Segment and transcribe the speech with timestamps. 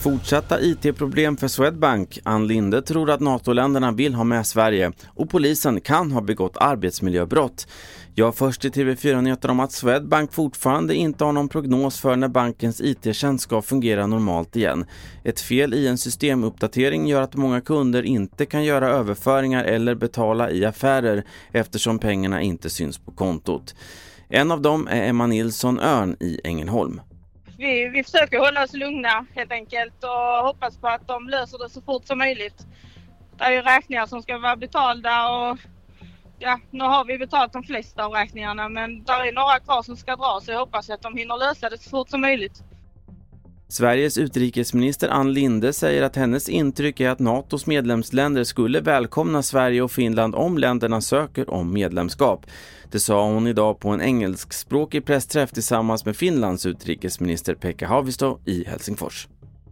[0.00, 2.18] Fortsatta IT-problem för Swedbank.
[2.22, 7.66] Ann Linde tror att NATO-länderna vill ha med Sverige och polisen kan ha begått arbetsmiljöbrott.
[8.14, 12.80] Jag först i TV4-nyheter om att Swedbank fortfarande inte har någon prognos för när bankens
[12.80, 14.86] IT-tjänst ska fungera normalt igen.
[15.24, 20.50] Ett fel i en systemuppdatering gör att många kunder inte kan göra överföringar eller betala
[20.50, 23.74] i affärer eftersom pengarna inte syns på kontot.
[24.28, 27.00] En av dem är Emma Nilsson Örn i Ängelholm
[27.58, 31.70] vi, vi försöker hålla oss lugna helt enkelt och hoppas på att de löser det
[31.70, 32.66] så fort som möjligt.
[33.38, 35.58] Det är ju räkningar som ska vara betalda och
[36.38, 39.96] ja, nu har vi betalat de flesta av räkningarna men det är några kvar som
[39.96, 42.62] ska dra så jag hoppas att de hinner lösa det så fort som möjligt.
[43.70, 49.82] Sveriges utrikesminister Ann Linde säger att hennes intryck är att NATOs medlemsländer skulle välkomna Sverige
[49.82, 52.46] och Finland om länderna söker om medlemskap.
[52.90, 58.64] Det sa hon idag på en engelskspråkig pressträff tillsammans med Finlands utrikesminister Pekka Haavisto i
[58.64, 59.28] Helsingfors.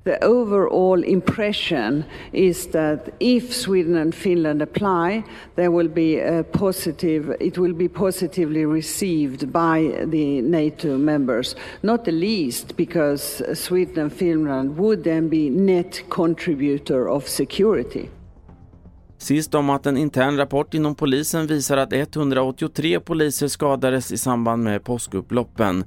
[0.06, 5.24] The overall impression is that if Sweden and Finland apply,
[5.56, 12.04] there will be a positive, it will be positively received by the NATO members, not
[12.04, 18.08] the least because Sweden and Finland would then be net contributor of security.
[19.18, 24.62] Sist om att en intern rapport inom polisen visar att 183 poliser skadades i samband
[24.62, 25.84] med påskupploppen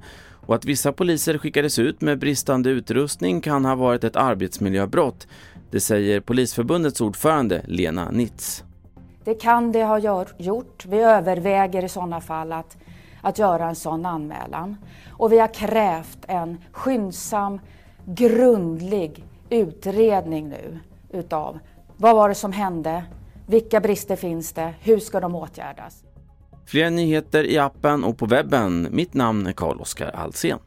[0.50, 5.26] och att vissa poliser skickades ut med bristande utrustning kan ha varit ett arbetsmiljöbrott.
[5.70, 8.64] Det säger Polisförbundets ordförande Lena Nitz.
[9.24, 9.98] Det kan det ha
[10.38, 10.86] gjort.
[10.86, 12.76] Vi överväger i sådana fall att,
[13.22, 14.76] att göra en sån anmälan.
[15.10, 17.60] Och vi har krävt en skyndsam,
[18.04, 20.78] grundlig utredning nu
[21.10, 21.58] utav
[21.96, 23.04] vad var det som hände,
[23.46, 26.04] vilka brister finns det, hur ska de åtgärdas?
[26.66, 28.88] Fler nyheter i appen och på webben.
[28.90, 30.58] Mitt namn är Carl-Oskar Alsen.